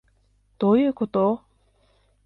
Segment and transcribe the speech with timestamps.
[0.57, 1.43] どういうこと？